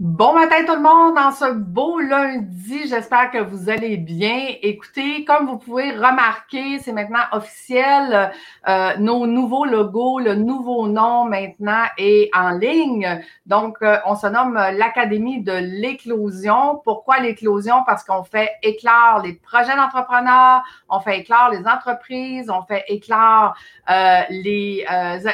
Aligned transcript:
Bon 0.00 0.34
matin 0.34 0.56
tout 0.66 0.74
le 0.74 0.82
monde 0.82 1.14
dans 1.14 1.30
ce 1.30 1.52
beau 1.52 2.00
lundi. 2.00 2.88
J'espère 2.88 3.30
que 3.30 3.38
vous 3.38 3.70
allez 3.70 3.96
bien. 3.96 4.46
Écoutez, 4.60 5.24
comme 5.24 5.46
vous 5.46 5.56
pouvez 5.56 5.92
remarquer, 5.92 6.80
c'est 6.80 6.90
maintenant 6.90 7.22
officiel. 7.30 8.32
Euh, 8.66 8.96
nos 8.98 9.28
nouveaux 9.28 9.64
logos, 9.64 10.18
le 10.18 10.34
nouveau 10.34 10.88
nom 10.88 11.26
maintenant 11.26 11.84
est 11.96 12.28
en 12.34 12.50
ligne. 12.50 13.22
Donc, 13.46 13.76
euh, 13.82 13.98
on 14.04 14.16
se 14.16 14.26
nomme 14.26 14.54
l'Académie 14.54 15.44
de 15.44 15.52
l'éclosion. 15.52 16.80
Pourquoi 16.82 17.20
l'éclosion? 17.20 17.84
Parce 17.86 18.02
qu'on 18.02 18.24
fait 18.24 18.50
éclore 18.64 19.20
les 19.22 19.34
projets 19.34 19.76
d'entrepreneurs, 19.76 20.64
on 20.88 20.98
fait 20.98 21.20
éclore 21.20 21.50
les 21.52 21.68
entreprises, 21.68 22.50
on 22.50 22.62
fait 22.62 22.82
éclore 22.88 23.54
euh, 23.88 24.22
les, 24.28 24.84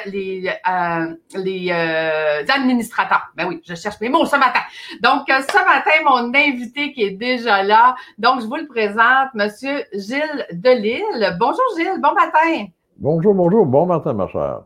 les, 0.04 0.52
les 1.34 1.70
administrateurs. 2.50 3.32
Ben 3.36 3.46
oui, 3.48 3.62
je 3.66 3.74
cherche 3.74 3.98
mes 4.02 4.10
mots 4.10 4.26
ce 4.26 4.36
matin. 4.36 4.49
Donc, 5.02 5.28
euh, 5.30 5.40
ce 5.40 5.64
matin, 5.64 5.90
mon 6.04 6.34
invité 6.34 6.92
qui 6.92 7.02
est 7.02 7.10
déjà 7.10 7.62
là, 7.62 7.94
donc 8.18 8.40
je 8.40 8.46
vous 8.46 8.56
le 8.56 8.66
présente, 8.66 9.34
Monsieur 9.34 9.84
Gilles 9.92 10.46
Delille. 10.52 11.36
Bonjour 11.38 11.64
Gilles, 11.76 12.00
bon 12.00 12.12
matin. 12.14 12.66
Bonjour, 12.96 13.34
bonjour, 13.34 13.66
bon 13.66 13.86
matin 13.86 14.12
ma 14.12 14.28
chère. 14.28 14.62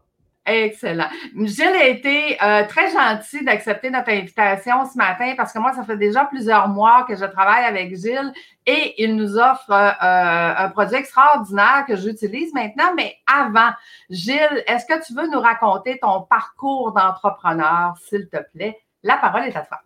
Excellent. 0.46 1.06
Gilles 1.36 1.64
a 1.68 1.86
été 1.86 2.36
euh, 2.42 2.66
très 2.68 2.90
gentil 2.90 3.42
d'accepter 3.44 3.88
notre 3.88 4.10
invitation 4.10 4.84
ce 4.84 4.98
matin 4.98 5.32
parce 5.38 5.54
que 5.54 5.58
moi, 5.58 5.72
ça 5.72 5.84
fait 5.84 5.96
déjà 5.96 6.26
plusieurs 6.26 6.68
mois 6.68 7.04
que 7.08 7.16
je 7.16 7.24
travaille 7.24 7.64
avec 7.64 7.96
Gilles 7.96 8.30
et 8.66 9.02
il 9.02 9.16
nous 9.16 9.38
offre 9.38 9.70
euh, 9.70 10.54
un 10.58 10.68
produit 10.68 10.96
extraordinaire 10.96 11.84
que 11.88 11.96
j'utilise 11.96 12.52
maintenant. 12.52 12.92
Mais 12.94 13.16
avant, 13.26 13.70
Gilles, 14.10 14.62
est-ce 14.66 14.84
que 14.84 15.02
tu 15.06 15.14
veux 15.14 15.30
nous 15.30 15.40
raconter 15.40 15.98
ton 15.98 16.20
parcours 16.22 16.92
d'entrepreneur, 16.92 17.94
s'il 18.06 18.28
te 18.28 18.38
plaît? 18.52 18.83
La 19.04 19.18
parole 19.18 19.42
est 19.42 19.56
à 19.56 19.62
toi. 19.62 19.78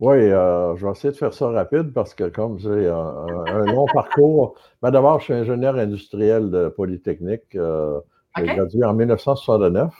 Oui, 0.00 0.16
euh, 0.16 0.74
je 0.74 0.84
vais 0.84 0.90
essayer 0.90 1.12
de 1.12 1.16
faire 1.16 1.32
ça 1.32 1.48
rapide 1.48 1.92
parce 1.92 2.12
que 2.14 2.24
comme 2.24 2.58
j'ai 2.58 2.88
un, 2.88 3.64
long 3.66 3.86
parcours, 3.92 4.56
ben 4.82 4.90
d'abord, 4.90 5.20
je 5.20 5.26
suis 5.26 5.34
ingénieur 5.34 5.76
industriel 5.76 6.50
de 6.50 6.68
Polytechnique. 6.68 7.54
Euh, 7.54 8.00
j'ai 8.36 8.46
gradué 8.46 8.84
en 8.84 8.94
1969. 8.94 9.94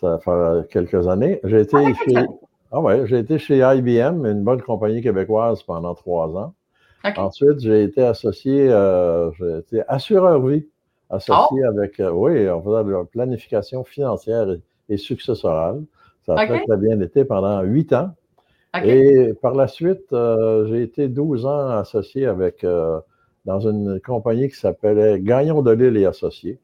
Ça 0.00 0.18
fait 0.24 0.70
quelques 0.70 1.06
années. 1.08 1.40
J'ai 1.44 1.60
été, 1.60 1.76
ah, 1.76 1.92
chez, 1.92 2.26
ah 2.70 2.80
ouais, 2.80 3.06
j'ai 3.06 3.18
été 3.18 3.38
chez 3.38 3.58
IBM, 3.58 4.24
une 4.24 4.44
bonne 4.44 4.62
compagnie 4.62 5.02
québécoise, 5.02 5.62
pendant 5.62 5.94
trois 5.94 6.28
ans. 6.36 6.54
Ensuite, 7.16 7.60
j'ai 7.60 7.82
été 7.82 8.02
associé, 8.02 8.70
euh, 8.70 9.30
j'ai 9.32 9.58
été 9.58 9.82
assureur 9.88 10.40
vie, 10.40 10.66
associé 11.10 11.62
oh! 11.64 11.68
avec, 11.68 12.00
oui, 12.00 12.48
on 12.48 12.62
faisait 12.62 12.84
de 12.84 12.92
la 12.92 13.04
planification 13.04 13.84
financière 13.84 14.46
et, 14.88 14.96
successorale. 14.96 15.82
Ça 16.26 16.34
a 16.34 16.46
très, 16.46 16.64
très 16.64 16.76
bien 16.76 17.00
été 17.00 17.24
pendant 17.24 17.62
huit 17.62 17.92
ans. 17.92 18.10
Et 18.84 19.34
par 19.42 19.54
la 19.54 19.68
suite, 19.68 20.12
euh, 20.12 20.66
j'ai 20.68 20.82
été 20.82 21.08
12 21.08 21.44
ans 21.44 21.68
associé 21.68 22.26
avec, 22.26 22.64
euh, 22.64 23.00
dans 23.44 23.60
une 23.60 24.00
compagnie 24.00 24.48
qui 24.48 24.56
s'appelait 24.56 25.20
Gagnon 25.20 25.60
de 25.62 25.72
Lille 25.72 25.96
et 25.98 26.06
Associés. 26.06 26.58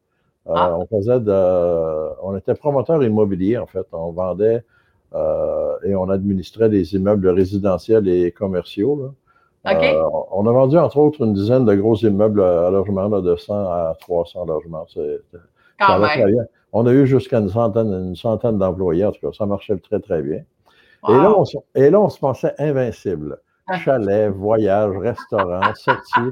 Euh, 0.47 0.53
ah. 0.57 0.79
On 0.79 0.87
faisait 0.87 1.21
de, 1.21 2.23
on 2.23 2.35
était 2.37 2.55
promoteur 2.55 3.03
immobilier, 3.03 3.59
en 3.59 3.67
fait. 3.67 3.87
On 3.93 4.13
vendait 4.13 4.65
et 5.85 5.95
on 5.95 6.11
administrait 6.11 6.69
des 6.69 6.95
immeubles 6.95 7.29
résidentiels 7.29 8.09
et 8.09 8.31
commerciaux. 8.31 9.15
on 9.65 10.47
a 10.47 10.53
vendu, 10.53 10.79
entre 10.79 10.99
autres, 10.99 11.25
une 11.25 11.33
dizaine 11.35 11.65
de 11.65 11.75
gros 11.75 11.97
immeubles 11.97 12.43
à 12.43 12.71
logement, 12.71 13.09
de 13.09 13.37
100 13.37 13.55
à 13.55 13.97
300 14.01 14.47
logements. 14.47 14.87
On 16.73 16.87
a 16.87 16.93
eu 16.93 17.07
jusqu'à 17.07 17.39
une 17.39 17.49
centaine, 17.49 17.93
une 17.93 18.17
centaine 18.17 18.59
d'employés, 18.59 19.05
en 19.05 19.13
tout 19.13 19.21
cas. 19.21 19.33
Ça 19.37 19.47
marchait 19.47 19.77
très, 19.79 20.01
très 20.01 20.23
bien. 20.23 20.43
Et, 21.09 21.13
là, 21.13 21.35
on, 21.37 21.45
et 21.75 21.91
là, 21.91 22.01
on 22.01 22.09
se 22.09 22.19
pensait 22.19 22.55
invincible. 22.59 23.39
Ah. 23.67 23.79
Chalet, 23.79 24.31
voyage, 24.31 24.97
restaurant, 24.97 25.61
sortie. 25.75 26.31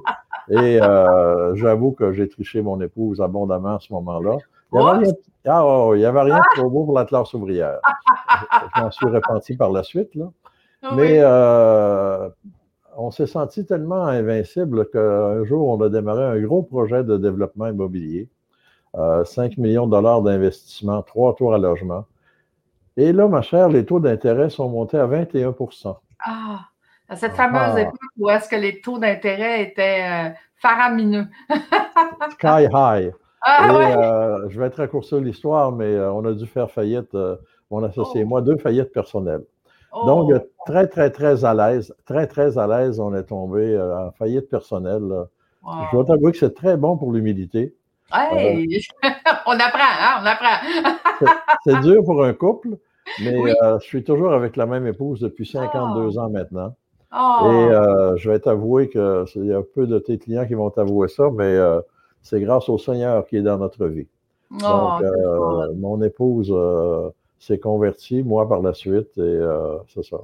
Et 0.48 0.80
euh, 0.80 1.54
j'avoue 1.54 1.92
que 1.92 2.12
j'ai 2.12 2.28
triché 2.28 2.62
mon 2.62 2.80
épouse 2.80 3.20
abondamment 3.20 3.76
à 3.76 3.80
ce 3.80 3.92
moment-là. 3.92 4.36
Il 4.72 4.80
n'y 4.80 4.86
avait, 4.86 4.98
rien, 4.98 5.12
ah, 5.46 5.64
oh, 5.64 5.92
avait 5.92 6.20
rien 6.20 6.38
de 6.38 6.60
trop 6.60 6.70
beau 6.70 6.84
pour 6.84 6.94
la 6.94 7.04
classe 7.04 7.32
ouvrière. 7.34 7.78
Je 8.76 8.82
m'en 8.82 8.90
suis 8.90 9.06
repenti 9.06 9.56
par 9.56 9.70
la 9.70 9.82
suite. 9.82 10.14
Là. 10.14 10.30
Ah 10.82 10.94
Mais 10.94 11.18
euh, 11.20 12.28
on 12.96 13.10
s'est 13.10 13.26
senti 13.26 13.64
tellement 13.64 14.04
invincible 14.04 14.88
qu'un 14.90 15.44
jour, 15.44 15.68
on 15.68 15.80
a 15.82 15.88
démarré 15.88 16.24
un 16.24 16.40
gros 16.40 16.62
projet 16.62 17.04
de 17.04 17.16
développement 17.16 17.66
immobilier. 17.66 18.28
Euh, 18.96 19.24
5 19.24 19.58
millions 19.58 19.86
de 19.86 19.90
dollars 19.90 20.22
d'investissement, 20.22 21.02
trois 21.02 21.34
tours 21.34 21.54
à 21.54 21.58
logement. 21.58 22.06
Et 22.96 23.12
là, 23.12 23.28
ma 23.28 23.42
chère, 23.42 23.68
les 23.68 23.84
taux 23.84 24.00
d'intérêt 24.00 24.48
sont 24.48 24.70
montés 24.70 24.98
à 24.98 25.06
21% 25.06 25.96
Ah, 26.24 26.60
à 27.08 27.16
cette 27.16 27.34
fameuse 27.34 27.74
ah. 27.74 27.80
époque 27.80 28.00
où 28.18 28.30
est-ce 28.30 28.48
que 28.48 28.56
les 28.56 28.80
taux 28.80 28.98
d'intérêt 28.98 29.62
étaient 29.62 30.02
euh, 30.02 30.30
faramineux. 30.56 31.26
Sky 32.30 32.68
high. 32.72 33.12
Ah, 33.42 33.68
et, 33.68 33.96
euh, 33.96 34.48
je 34.48 34.58
vais 34.58 34.66
être 34.66 34.76
raccourci 34.76 35.20
l'histoire, 35.20 35.72
mais 35.72 35.94
euh, 35.94 36.10
on 36.12 36.24
a 36.24 36.32
dû 36.32 36.46
faire 36.46 36.70
faillite, 36.70 37.14
mon 37.70 37.84
associé 37.84 38.22
et 38.22 38.24
oh. 38.24 38.28
moi, 38.28 38.40
deux 38.40 38.56
faillites 38.56 38.92
personnelles. 38.92 39.44
Donc, 40.06 40.30
oh. 40.34 40.38
très, 40.64 40.88
très, 40.88 41.10
très 41.10 41.44
à 41.44 41.52
l'aise, 41.52 41.94
très, 42.06 42.26
très 42.26 42.56
à 42.56 42.66
l'aise, 42.66 42.98
on 42.98 43.14
est 43.14 43.24
tombé 43.24 43.78
en 43.78 44.10
faillite 44.12 44.48
personnelle. 44.48 45.26
Je 45.64 45.96
dois 45.96 46.04
t'avouer 46.04 46.32
que 46.32 46.38
c'est 46.38 46.54
très 46.54 46.76
bon 46.76 46.96
pour 46.96 47.12
l'humilité. 47.12 47.74
Hey, 48.12 48.80
on 49.46 49.52
apprend, 49.52 49.80
hein? 49.80 50.20
On 50.22 50.26
apprend. 50.26 51.32
c'est 51.64 51.80
dur 51.80 52.04
pour 52.04 52.24
un 52.24 52.32
couple, 52.34 52.78
mais 53.20 53.36
euh, 53.36 53.78
je 53.80 53.84
suis 53.84 54.04
toujours 54.04 54.32
avec 54.32 54.56
la 54.56 54.66
même 54.66 54.86
épouse 54.86 55.20
depuis 55.20 55.46
52 55.46 56.18
ans 56.18 56.30
maintenant. 56.30 56.68
Et 56.68 57.16
oh! 57.16 57.46
euh, 57.46 58.16
je 58.16 58.30
vais 58.30 58.38
t'avouer 58.38 58.88
que 58.88 59.24
il 59.36 59.46
y 59.46 59.52
a 59.52 59.62
peu 59.62 59.86
de 59.86 59.98
tes 59.98 60.18
clients 60.18 60.46
qui 60.46 60.54
vont 60.54 60.70
t'avouer 60.70 61.08
ça, 61.08 61.30
mais 61.32 61.44
euh, 61.44 61.80
c'est 62.22 62.40
grâce 62.40 62.68
au 62.68 62.78
Seigneur 62.78 63.26
qui 63.26 63.38
est 63.38 63.42
dans 63.42 63.58
notre 63.58 63.86
vie. 63.86 64.06
Oh, 64.52 64.56
donc, 64.58 65.76
mon 65.76 66.00
épouse 66.02 66.54
s'est 67.40 67.58
convertie, 67.58 68.22
moi 68.22 68.48
par 68.48 68.62
la 68.62 68.72
suite, 68.72 69.18
et 69.18 69.40
c'est 69.88 70.04
ça, 70.04 70.18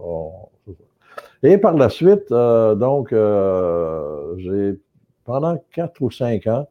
Et 1.43 1.59
par 1.59 1.75
la 1.75 1.89
suite, 1.89 2.31
donc, 2.31 3.13
j'ai 4.39 4.79
pendant 5.25 5.57
quatre 5.73 6.01
ou 6.01 6.11
cinq 6.11 6.47
ans, 6.47 6.67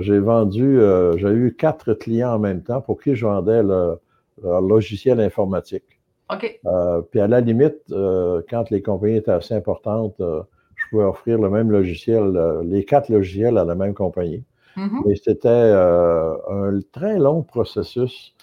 j'ai 0.00 0.18
vendu, 0.18 0.78
j'ai 1.16 1.30
eu 1.30 1.54
quatre 1.58 1.94
clients 1.94 2.34
en 2.34 2.38
même 2.38 2.62
temps 2.62 2.80
pour 2.80 3.00
qui 3.00 3.14
je 3.14 3.24
vendais 3.26 3.62
le, 3.62 3.98
leur 4.42 4.60
logiciel 4.60 5.20
informatique. 5.20 5.84
OK. 6.32 6.60
Euh, 6.66 7.02
puis 7.02 7.20
à 7.20 7.26
la 7.26 7.40
limite, 7.40 7.76
euh, 7.90 8.42
quand 8.48 8.70
les 8.70 8.82
compagnies 8.82 9.16
étaient 9.16 9.30
assez 9.30 9.54
importantes, 9.54 10.16
euh, 10.20 10.42
je 10.74 10.84
pouvais 10.90 11.04
offrir 11.04 11.38
le 11.38 11.50
même 11.50 11.70
logiciel, 11.70 12.62
les 12.64 12.84
quatre 12.84 13.08
logiciels 13.08 13.58
à 13.58 13.64
la 13.64 13.74
même 13.74 13.94
compagnie. 13.94 14.42
Et 15.08 15.14
c'était 15.14 15.48
un 15.48 16.80
très 16.90 17.16
long 17.20 17.42
processus 17.42 18.34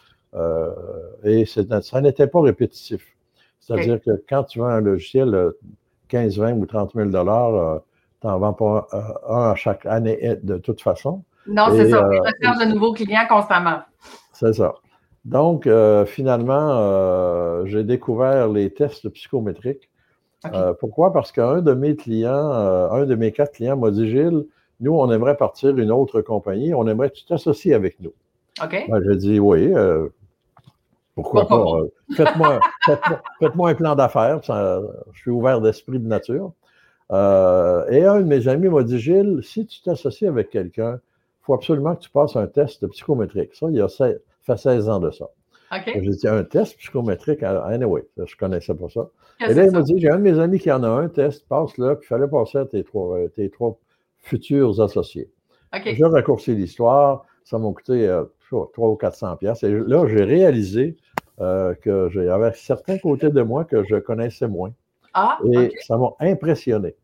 et 1.25 1.45
ça 1.45 2.01
n'était 2.01 2.27
pas 2.27 2.41
répétitif. 2.41 3.05
C'est-à-dire 3.59 4.01
que 4.01 4.11
quand 4.29 4.45
tu 4.45 4.59
vends 4.59 4.67
un 4.67 4.79
logiciel 4.79 5.51
15, 6.07 6.37
20 6.37 6.53
ou 6.53 6.65
30 6.65 6.93
000 6.95 7.09
dollars, 7.09 7.81
tu 8.21 8.27
n'en 8.27 8.39
vends 8.39 8.53
pas 8.53 8.87
un 9.27 9.51
à 9.51 9.55
chaque 9.55 9.85
année 9.85 10.37
de 10.43 10.57
toute 10.57 10.81
façon. 10.81 11.23
Non, 11.47 11.67
c'est 11.71 11.89
ça. 11.89 12.07
Tu 12.11 12.19
recherches 12.19 12.65
de 12.65 12.71
nouveaux 12.71 12.93
clients 12.93 13.25
constamment. 13.27 13.79
C'est 14.33 14.53
ça. 14.53 14.75
Donc, 15.25 15.67
euh, 15.67 16.05
finalement, 16.05 16.71
euh, 16.71 17.65
j'ai 17.65 17.83
découvert 17.83 18.47
les 18.47 18.71
tests 18.73 19.09
psychométriques. 19.09 19.89
Euh, 20.53 20.73
pourquoi? 20.73 21.13
Parce 21.13 21.31
qu'un 21.31 21.61
de 21.61 21.73
mes 21.73 21.95
clients, 21.95 22.31
un 22.31 23.05
de 23.05 23.15
mes 23.15 23.31
quatre 23.31 23.53
clients 23.53 23.77
m'a 23.77 23.91
dit, 23.91 24.09
Gilles, 24.09 24.45
nous, 24.79 24.93
on 24.93 25.11
aimerait 25.11 25.37
partir 25.37 25.77
une 25.77 25.91
autre 25.91 26.21
compagnie, 26.21 26.73
on 26.73 26.87
aimerait 26.87 27.11
que 27.11 27.15
tu 27.15 27.25
t'associes 27.25 27.73
avec 27.73 27.99
nous. 27.99 28.13
OK. 28.63 28.85
Ben, 28.89 29.01
j'ai 29.07 29.15
dit, 29.15 29.39
oui, 29.39 29.71
pourquoi 31.13 31.47
pas? 31.47 31.65
Faites-moi 32.15 33.69
un 33.69 33.75
plan 33.75 33.95
d'affaires, 33.95 34.41
je 34.41 35.19
suis 35.19 35.29
ouvert 35.29 35.61
d'esprit 35.61 35.99
de 35.99 36.07
nature. 36.07 36.51
Et 37.11 38.05
un 38.05 38.21
de 38.21 38.25
mes 38.25 38.47
amis 38.47 38.69
m'a 38.69 38.83
dit, 38.83 38.99
Gilles, 38.99 39.39
si 39.43 39.65
tu 39.65 39.81
t'associes 39.81 40.27
avec 40.27 40.49
quelqu'un, 40.49 40.99
il 41.41 41.45
faut 41.45 41.53
absolument 41.53 41.95
que 41.95 42.01
tu 42.01 42.09
passes 42.09 42.35
un 42.35 42.47
test 42.47 42.87
psychométrique. 42.87 43.53
Ça, 43.55 43.67
il 43.69 43.75
y 43.75 43.81
a 43.81 43.87
fait 43.89 44.57
16 44.57 44.89
ans 44.89 44.99
de 44.99 45.11
ça. 45.11 45.29
J'ai 45.85 46.01
dit, 46.01 46.27
un 46.27 46.43
test 46.43 46.77
psychométrique, 46.77 47.43
anyway, 47.43 48.05
je 48.17 48.21
ne 48.23 48.37
connaissais 48.37 48.73
pas 48.73 48.89
ça. 48.89 49.09
Et 49.39 49.53
là, 49.53 49.65
il 49.65 49.71
m'a 49.71 49.81
dit, 49.81 49.97
j'ai 49.97 50.09
un 50.09 50.17
de 50.17 50.23
mes 50.23 50.37
amis 50.37 50.59
qui 50.59 50.71
en 50.71 50.83
a 50.83 50.89
un 50.89 51.07
test, 51.07 51.47
passe-le, 51.47 51.95
puis 51.95 52.05
il 52.05 52.07
fallait 52.07 52.27
passer 52.27 52.59
à 52.59 52.65
tes 52.65 52.83
trois, 52.83 53.17
euh, 53.17 53.27
tes 53.29 53.49
trois 53.49 53.77
futurs 54.19 54.81
associés. 54.81 55.29
J'ai 55.85 56.03
raccourci 56.03 56.53
l'histoire, 56.53 57.25
ça 57.43 57.57
m'a 57.57 57.71
coûté 57.71 58.07
euh, 58.07 58.25
300 58.49 58.69
ou 58.75 58.95
400 58.95 59.37
pièces. 59.37 59.63
Et 59.63 59.71
là, 59.71 60.05
j'ai 60.07 60.23
réalisé 60.23 60.97
euh, 61.39 61.73
que 61.75 62.09
j'avais 62.09 62.51
certains 62.53 62.97
côtés 62.97 63.29
de 63.29 63.41
moi 63.41 63.63
que 63.63 63.83
je 63.83 63.95
connaissais 63.95 64.47
moins. 64.47 64.73
Ah, 65.13 65.39
et 65.51 65.73
ça 65.81 65.97
m'a 65.97 66.09
impressionné. 66.19 66.95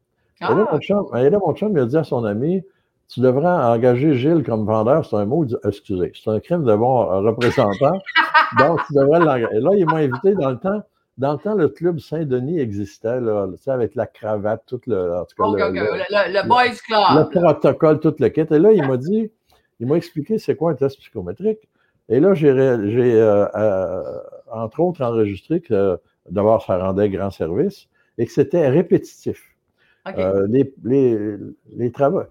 Et, 0.42 0.44
là, 0.44 0.66
ah, 0.68 0.74
mon 0.74 0.80
chum, 0.80 1.06
et 1.16 1.30
là, 1.30 1.40
mon 1.40 1.54
chum, 1.54 1.72
il 1.74 1.80
a 1.80 1.86
dit 1.86 1.98
à 1.98 2.04
son 2.04 2.24
ami, 2.24 2.62
tu 3.08 3.22
devrais 3.22 3.48
engager 3.48 4.14
Gilles 4.14 4.44
comme 4.44 4.66
vendeur, 4.66 5.06
c'est 5.06 5.16
un 5.16 5.26
mot, 5.26 5.46
excusez, 5.66 6.12
c'est 6.14 6.30
un 6.30 6.40
crime 6.40 6.64
de 6.64 6.76
bon 6.76 7.06
représentant. 7.24 8.00
donc, 8.60 8.80
tu 8.88 8.94
devrais 8.94 9.20
l'engager. 9.20 9.56
Et 9.56 9.60
là, 9.60 9.72
il 9.76 9.86
m'a 9.86 9.98
invité 9.98 10.34
dans 10.34 10.52
le 10.52 10.58
temps. 10.58 10.82
dans 11.18 11.34
le 11.34 11.40
temps, 11.40 11.56
le 11.56 11.70
club 11.70 12.00
Saint-Denis 12.00 12.60
existait, 12.60 13.20
là, 13.22 13.48
avec 13.68 13.96
la 13.96 14.06
cravate, 14.06 14.64
tout 14.68 14.82
le. 14.88 15.18
En 15.18 15.26
tout 15.26 15.36
cas, 15.36 15.70
le, 15.70 16.48
Boys 16.48 16.76
Club. 16.86 17.00
Le 17.18 17.40
protocole, 17.40 18.00
tout 18.00 18.16
le 18.20 18.30
kit. 18.30 18.42
Et 18.42 18.60
là, 18.60 18.72
il 18.74 18.86
m'a 18.88 18.98
dit, 18.98 19.32
il 19.80 19.88
m'a 19.88 19.96
expliqué 19.96 20.38
c'est 20.38 20.56
quoi 20.56 20.72
un 20.72 20.76
test 20.76 21.00
psychométrique. 21.00 21.68
Et 22.10 22.20
là, 22.20 22.34
j'ai, 22.34 22.50
euh, 22.50 23.48
euh, 23.56 24.04
entre 24.52 24.80
autres 24.80 25.02
enregistré 25.02 25.62
que 25.62 26.00
d'abord, 26.30 26.64
ça 26.64 26.78
rendait 26.78 27.10
grand 27.10 27.32
service 27.32 27.88
et 28.18 28.26
que 28.26 28.32
c'était 28.32 28.68
répétitif. 28.70 29.57
Euh, 30.18 30.48
les, 30.50 30.74
les, 30.84 31.38
les 31.76 31.92
travaux. 31.92 32.24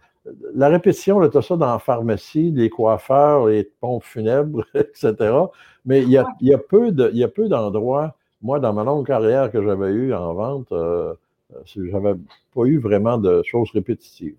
La 0.54 0.68
répétition, 0.68 1.28
tu 1.28 1.38
as 1.38 1.42
ça 1.42 1.56
dans 1.56 1.72
la 1.72 1.78
pharmacie, 1.78 2.50
les 2.50 2.68
coiffeurs, 2.68 3.46
les 3.46 3.64
pompes 3.80 4.02
funèbres, 4.04 4.64
etc. 4.74 5.14
Mais 5.84 6.02
il 6.02 6.10
y 6.10 6.18
a, 6.18 6.26
il 6.40 6.48
y 6.48 6.54
a 6.54 7.28
peu 7.28 7.48
d'endroits 7.48 8.16
moi, 8.42 8.60
dans 8.60 8.72
ma 8.72 8.84
longue 8.84 9.06
carrière 9.06 9.50
que 9.50 9.62
j'avais 9.62 9.90
eue 9.90 10.14
en 10.14 10.34
vente, 10.34 10.70
euh, 10.72 11.14
j'avais 11.66 12.14
pas 12.54 12.62
eu 12.64 12.78
vraiment 12.78 13.18
de 13.18 13.42
choses 13.42 13.70
répétitives. 13.72 14.36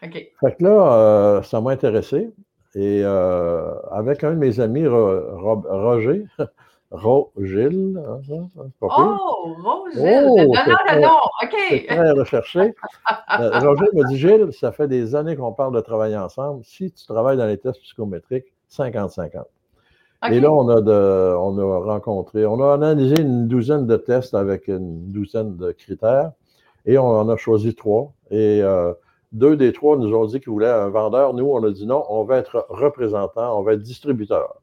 Fait 0.00 0.32
que 0.58 0.62
là, 0.62 0.92
euh, 0.92 1.42
ça 1.42 1.60
m'a 1.60 1.70
intéressé. 1.70 2.30
Et 2.74 3.00
euh, 3.02 3.72
avec 3.90 4.22
un 4.24 4.32
de 4.32 4.36
mes 4.36 4.60
amis, 4.60 4.86
Roger, 4.86 6.26
Rogil, 6.96 8.02
hein, 8.04 8.48
pas 8.80 8.88
Oh, 8.98 9.54
Rogil! 9.62 10.24
Oh, 10.28 10.36
non, 10.36 11.00
non, 11.00 11.18
OK! 11.42 11.86
très 11.86 12.10
recherché. 12.12 12.74
Roger 13.28 13.86
m'a 13.92 14.04
dit, 14.04 14.16
Gilles, 14.16 14.52
ça 14.52 14.72
fait 14.72 14.88
des 14.88 15.14
années 15.14 15.36
qu'on 15.36 15.52
parle 15.52 15.74
de 15.74 15.80
travailler 15.80 16.16
ensemble. 16.16 16.64
Si 16.64 16.92
tu 16.92 17.06
travailles 17.06 17.36
dans 17.36 17.46
les 17.46 17.58
tests 17.58 17.80
psychométriques, 17.80 18.52
50-50. 18.70 19.44
Et 20.30 20.40
là, 20.40 20.52
on 20.52 20.68
a, 20.68 20.80
de, 20.80 21.36
on 21.36 21.58
a 21.58 21.78
rencontré, 21.84 22.46
on 22.46 22.60
a 22.60 22.74
analysé 22.74 23.20
une 23.20 23.46
douzaine 23.46 23.86
de 23.86 23.96
tests 23.96 24.34
avec 24.34 24.66
une 24.66 25.12
douzaine 25.12 25.56
de 25.56 25.72
critères 25.72 26.32
et 26.84 26.98
on 26.98 27.08
en 27.08 27.28
a 27.28 27.36
choisi 27.36 27.74
trois. 27.74 28.12
Et 28.30 28.60
euh, 28.62 28.92
deux 29.32 29.56
des 29.56 29.72
trois 29.72 29.96
nous 29.96 30.14
ont 30.14 30.24
dit 30.24 30.40
qu'ils 30.40 30.52
voulaient 30.52 30.68
un 30.70 30.88
vendeur. 30.88 31.34
Nous, 31.34 31.44
on 31.44 31.62
a 31.62 31.70
dit 31.70 31.86
non, 31.86 32.04
on 32.08 32.24
va 32.24 32.38
être 32.38 32.66
représentant, 32.70 33.58
on 33.58 33.62
va 33.62 33.74
être 33.74 33.82
distributeur. 33.82 34.60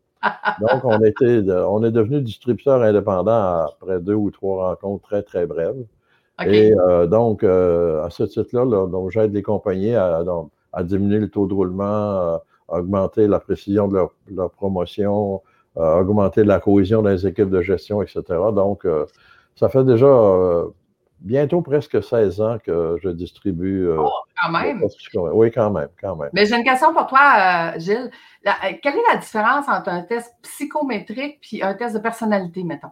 Donc, 0.62 0.86
on, 0.86 1.04
était, 1.04 1.42
on 1.50 1.84
est 1.84 1.92
devenu 1.92 2.22
distributeur 2.22 2.82
indépendant 2.82 3.66
après 3.66 4.00
deux 4.00 4.14
ou 4.14 4.32
trois 4.32 4.70
rencontres 4.70 5.04
très, 5.04 5.24
très 5.24 5.46
brèves. 5.46 5.86
Et 6.46 6.74
euh, 6.74 7.06
donc, 7.06 7.44
euh, 7.44 8.04
à 8.04 8.10
ce 8.10 8.24
titre-là, 8.24 8.88
donc 8.88 9.12
j'aide 9.12 9.34
les 9.34 9.44
compagnies 9.44 9.96
à, 9.96 10.24
à, 10.72 10.84
diminuer 10.84 11.20
le 11.20 11.30
taux 11.30 11.46
de 11.46 11.54
roulement, 11.54 12.40
augmenter 12.68 13.28
la 13.28 13.40
précision 13.40 13.88
de 13.88 14.00
leur, 14.30 14.52
promotion, 14.52 15.42
euh, 15.78 16.00
augmenter 16.00 16.44
la 16.44 16.60
cohésion 16.60 17.02
dans 17.02 17.10
les 17.10 17.28
équipes 17.28 17.50
de 17.50 17.62
gestion, 17.62 18.02
etc. 18.02 18.24
Donc, 18.54 18.86
euh, 18.86 19.06
ça 19.56 19.70
fait 19.70 19.84
déjà 19.84 20.64
bientôt 21.20 21.62
presque 21.62 22.04
16 22.04 22.42
ans 22.42 22.58
que 22.64 22.98
je 23.02 23.10
distribue. 23.10 23.88
oh, 23.90 24.10
quand 24.42 24.52
même. 24.52 24.82
Oui, 25.34 25.52
quand 25.52 25.72
même, 25.72 25.90
quand 26.02 26.16
même. 26.16 26.30
Mais 26.34 26.46
j'ai 26.46 26.56
une 26.56 26.64
question 26.64 26.94
pour 26.94 27.08
toi, 27.08 27.78
Gilles. 27.78 28.12
quelle 28.44 28.96
est 28.96 29.14
la 29.14 29.18
différence 29.18 29.68
entre 29.68 29.90
un 29.90 30.02
test 30.02 30.36
psychométrique 30.42 31.40
et 31.52 31.64
un 31.64 31.74
test 31.74 31.96
de 31.96 32.00
personnalité, 32.00 32.64
mettons? 32.64 32.92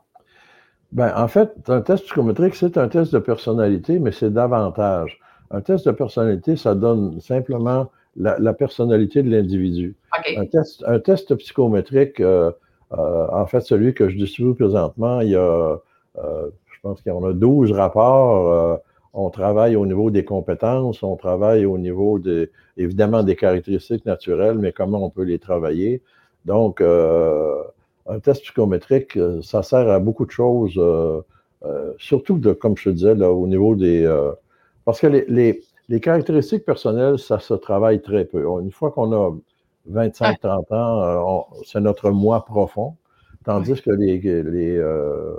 Ben, 0.92 1.14
en 1.16 1.28
fait, 1.28 1.52
un 1.70 1.82
test 1.82 2.04
psychométrique, 2.04 2.56
c'est 2.56 2.78
un 2.78 2.90
test 2.90 3.14
de 3.14 3.20
personnalité, 3.20 4.00
mais 4.00 4.12
c'est 4.12 4.32
davantage. 4.32 5.20
Un 5.50 5.62
test 5.62 5.86
de 5.86 5.92
personnalité, 5.92 6.58
ça 6.58 6.76
donne 6.76 7.20
simplement 7.22 7.90
la, 8.18 8.54
personnalité 8.54 9.24
de 9.24 9.30
l'individu. 9.30 9.96
Un, 10.38 10.46
test, 10.46 10.84
un 10.86 11.00
test 11.00 11.34
psychométrique, 11.36 12.20
euh, 12.20 12.52
euh, 12.94 13.28
en 13.32 13.46
fait, 13.46 13.62
celui 13.62 13.94
que 13.94 14.10
je 14.10 14.18
distribue 14.18 14.54
présentement, 14.54 15.22
il 15.22 15.30
y 15.30 15.36
a, 15.36 15.40
euh, 16.18 16.50
je 16.74 16.80
pense 16.84 17.02
qu'il 17.02 17.12
y 17.12 17.16
en 17.16 17.24
a 17.24 17.32
12 17.32 17.72
rapports. 17.72 18.80
On 19.14 19.30
travaille 19.30 19.76
au 19.76 19.86
niveau 19.86 20.10
des 20.12 20.24
compétences, 20.26 21.04
on 21.04 21.16
travaille 21.16 21.66
au 21.66 21.78
niveau 21.78 22.20
des, 22.20 22.50
évidemment 22.78 23.24
des 23.24 23.36
caractéristiques 23.36 24.06
naturelles, 24.06 24.58
mais 24.58 24.72
comment 24.72 25.04
on 25.06 25.10
peut 25.10 25.24
les 25.24 25.40
travailler. 25.40 26.02
Donc, 26.46 26.82
un 26.82 28.20
test 28.20 28.42
psychométrique, 28.42 29.20
ça 29.44 29.64
sert 29.64 29.90
à 29.90 30.00
beaucoup 30.00 30.26
de 30.26 30.32
choses, 30.32 30.80
surtout, 31.98 32.38
de, 32.40 32.54
comme 32.54 32.78
je 32.78 32.86
te 32.86 32.90
disais, 32.90 33.16
là, 33.16 33.32
au 33.32 33.48
niveau 33.48 33.76
des... 33.76 34.10
parce 34.86 35.00
que 35.00 35.08
les 35.08 35.62
les 35.92 36.00
caractéristiques 36.00 36.64
personnelles, 36.64 37.20
ça 37.20 37.40
se 37.40 37.54
travaille 37.54 38.02
très 38.02 38.24
peu. 38.24 38.46
Une 38.62 38.72
fois 38.72 38.92
qu'on 38.92 39.12
a 39.12 39.38
25-30 39.92 40.74
ans, 40.74 41.02
euh, 41.02 41.62
c'est 41.66 41.82
notre 41.82 42.12
moi 42.12 42.46
profond, 42.46 42.96
tandis 43.44 43.82
que 43.82 43.92
les, 43.92 44.22
euh, 44.78 45.34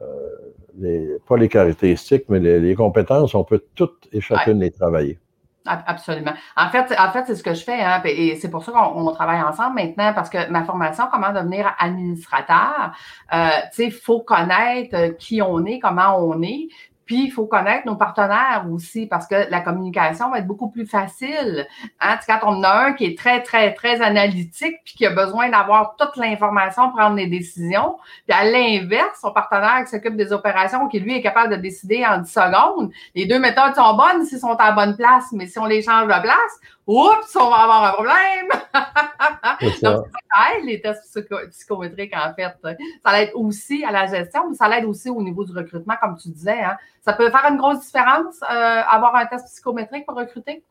euh, 0.00 0.30
les, 0.80 1.18
pas 1.26 1.36
les 1.36 1.48
caractéristiques, 1.48 2.24
mais 2.28 2.40
les, 2.40 2.74
compétences, 2.74 3.34
on 3.34 3.44
peut 3.44 3.62
toutes 3.74 4.08
et 4.12 4.20
chacune 4.20 4.60
les 4.60 4.70
travailler. 4.70 5.18
Absolument. 5.66 6.32
En 6.56 6.70
fait, 6.70 6.94
en 6.98 7.12
fait 7.12 7.24
c'est 7.26 7.34
ce 7.36 7.42
que 7.42 7.52
je 7.52 7.62
fais, 7.62 7.80
hein, 7.82 8.00
et 8.04 8.36
c'est 8.36 8.50
pour 8.50 8.64
ça 8.64 8.72
qu'on 8.72 9.12
travaille 9.12 9.42
ensemble 9.42 9.74
maintenant, 9.76 10.12
parce 10.14 10.30
que 10.30 10.50
ma 10.50 10.64
formation, 10.64 11.04
comment 11.12 11.32
devenir 11.32 11.74
administrateur, 11.78 12.92
tu 13.30 13.38
sais, 13.72 13.84
il 13.86 13.92
faut 13.92 14.20
connaître 14.20 15.16
qui 15.18 15.42
on 15.42 15.64
est, 15.66 15.78
comment 15.78 16.16
on 16.18 16.40
est, 16.42 16.68
puis, 17.10 17.24
il 17.24 17.32
faut 17.32 17.46
connaître 17.46 17.88
nos 17.88 17.96
partenaires 17.96 18.66
aussi 18.70 19.06
parce 19.06 19.26
que 19.26 19.50
la 19.50 19.60
communication 19.62 20.30
va 20.30 20.38
être 20.38 20.46
beaucoup 20.46 20.70
plus 20.70 20.86
facile. 20.86 21.66
Hein? 21.98 22.20
Quand 22.24 22.38
on 22.44 22.62
a 22.62 22.86
un 22.86 22.92
qui 22.92 23.04
est 23.04 23.18
très, 23.18 23.42
très, 23.42 23.74
très 23.74 24.00
analytique 24.00 24.76
puis 24.84 24.94
qui 24.94 25.06
a 25.06 25.10
besoin 25.10 25.48
d'avoir 25.48 25.96
toute 25.96 26.16
l'information 26.16 26.84
pour 26.84 26.98
prendre 26.98 27.16
des 27.16 27.26
décisions, 27.26 27.96
puis 28.28 28.38
à 28.38 28.44
l'inverse, 28.44 29.18
son 29.20 29.32
partenaire 29.32 29.82
qui 29.82 29.90
s'occupe 29.90 30.14
des 30.14 30.32
opérations, 30.32 30.86
qui 30.86 31.00
lui 31.00 31.16
est 31.16 31.20
capable 31.20 31.50
de 31.50 31.60
décider 31.60 32.06
en 32.06 32.18
10 32.18 32.30
secondes, 32.30 32.92
les 33.16 33.26
deux 33.26 33.40
méthodes 33.40 33.74
sont 33.74 33.96
bonnes 33.96 34.24
s'ils 34.24 34.38
sont 34.38 34.54
à 34.54 34.66
la 34.66 34.72
bonne 34.72 34.96
place, 34.96 35.32
mais 35.32 35.48
si 35.48 35.58
on 35.58 35.66
les 35.66 35.82
change 35.82 36.06
de 36.06 36.22
place, 36.22 36.60
oups, 36.86 37.36
on 37.36 37.50
va 37.50 37.56
avoir 37.56 37.84
un 37.84 37.92
problème. 37.92 38.48
Donc, 39.82 40.06
ça 40.06 40.56
aide 40.56 40.64
les 40.64 40.80
tests 40.80 41.20
psychométriques, 41.50 42.14
en 42.16 42.32
fait. 42.34 42.54
Ça 42.62 43.12
l'aide 43.12 43.30
aussi 43.34 43.84
à 43.84 43.92
la 43.92 44.06
gestion, 44.06 44.48
mais 44.48 44.54
ça 44.54 44.68
l'aide 44.68 44.84
aussi 44.84 45.10
au 45.10 45.22
niveau 45.22 45.44
du 45.44 45.52
recrutement, 45.52 45.94
comme 46.00 46.16
tu 46.16 46.28
disais. 46.28 46.62
Hein. 46.62 46.76
Ça 47.02 47.12
peut 47.12 47.30
faire 47.30 47.46
une 47.50 47.56
grosse 47.56 47.80
différence, 47.80 48.40
euh, 48.42 48.82
avoir 48.88 49.14
un 49.16 49.26
test 49.26 49.46
psychométrique 49.46 50.06
pour 50.06 50.16
recruter? 50.16 50.62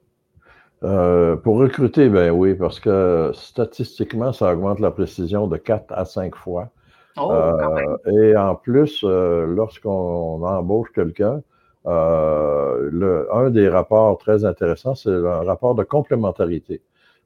Euh, 0.84 1.36
pour 1.36 1.58
recruter, 1.58 2.08
ben 2.08 2.32
oui, 2.32 2.54
parce 2.56 2.80
que 2.80 3.32
statistiquement, 3.34 4.32
ça 4.32 4.54
augmente 4.54 4.80
la 4.80 4.92
précision 4.92 5.48
de 5.48 5.58
4 5.58 5.92
à 5.92 6.06
5 6.06 6.36
fois. 6.36 6.70
Oh, 7.18 7.32
euh, 7.34 7.98
et 8.08 8.38
en 8.38 8.56
plus, 8.56 9.04
lorsqu'on 9.04 10.42
embauche 10.44 10.92
quelqu'un, 10.94 11.42
euh, 11.86 13.26
un 13.32 13.50
des 13.50 13.70
rapports 13.70 14.18
très 14.18 14.46
intéressants, 14.46 14.96
c'est 14.96 15.10
un 15.10 15.44
rapport 15.44 15.76
de 15.76 15.84
complémentarité. 15.84 16.82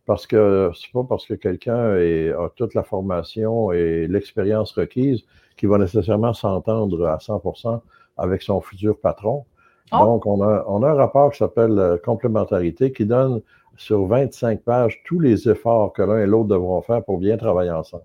Parce 0.05 0.27
que 0.27 0.71
c'est 0.75 0.91
pas 0.91 1.05
parce 1.07 1.25
que 1.25 1.33
quelqu'un 1.33 1.95
a 1.95 2.49
toute 2.55 2.73
la 2.73 2.83
formation 2.83 3.71
et 3.71 4.07
l'expérience 4.07 4.73
requise 4.73 5.23
qu'il 5.55 5.69
va 5.69 5.77
nécessairement 5.77 6.33
s'entendre 6.33 7.05
à 7.07 7.17
100% 7.17 7.81
avec 8.17 8.41
son 8.41 8.59
futur 8.61 8.99
patron. 8.99 9.45
Oh. 9.91 9.97
Donc, 9.99 10.25
on 10.25 10.41
a, 10.41 10.65
on 10.67 10.83
a 10.83 10.89
un 10.89 10.93
rapport 10.93 11.31
qui 11.31 11.37
s'appelle 11.37 11.77
euh, 11.77 11.97
complémentarité 11.97 12.91
qui 12.91 13.05
donne 13.05 13.41
sur 13.77 14.05
25 14.05 14.61
pages 14.61 15.01
tous 15.05 15.19
les 15.19 15.49
efforts 15.49 15.93
que 15.93 16.01
l'un 16.01 16.19
et 16.19 16.25
l'autre 16.25 16.49
devront 16.49 16.81
faire 16.81 17.03
pour 17.03 17.17
bien 17.17 17.37
travailler 17.37 17.71
ensemble. 17.71 18.03